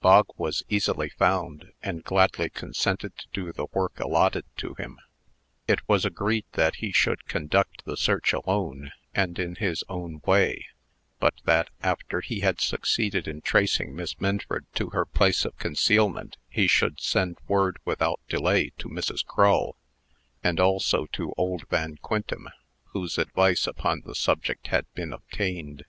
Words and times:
Bog 0.00 0.26
was 0.38 0.62
easily 0.68 1.08
found, 1.08 1.72
and 1.82 2.04
gladly 2.04 2.48
consented 2.48 3.18
to 3.18 3.26
do 3.32 3.52
the 3.52 3.66
work 3.72 3.98
allotted 3.98 4.44
to 4.56 4.74
him. 4.74 5.00
It 5.66 5.80
was 5.88 6.04
agreed 6.04 6.44
that 6.52 6.76
he 6.76 6.92
should 6.92 7.26
conduct 7.26 7.84
the 7.84 7.96
search 7.96 8.32
alone, 8.32 8.92
and 9.16 9.36
in 9.36 9.56
his 9.56 9.82
own 9.88 10.20
way; 10.24 10.68
but 11.18 11.34
that, 11.42 11.70
after 11.82 12.20
he 12.20 12.38
had 12.38 12.60
succeeded 12.60 13.26
in 13.26 13.40
tracing 13.40 13.96
Miss 13.96 14.20
Minford 14.20 14.64
to 14.76 14.90
her 14.90 15.04
place 15.04 15.44
of 15.44 15.58
concealment, 15.58 16.36
he 16.48 16.68
should 16.68 17.00
send 17.00 17.38
word, 17.48 17.78
without 17.84 18.20
delay, 18.28 18.70
to 18.78 18.88
Mrs. 18.88 19.26
Crull, 19.26 19.74
and 20.40 20.60
also 20.60 21.06
to 21.06 21.34
old 21.36 21.66
Van 21.68 21.96
Quintem, 21.96 22.48
whose 22.92 23.18
advice 23.18 23.66
upon 23.66 24.02
the 24.04 24.14
subject 24.14 24.68
had 24.68 24.86
been 24.94 25.12
obtained. 25.12 25.84